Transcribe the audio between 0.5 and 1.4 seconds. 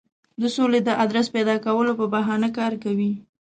سولې د آدرس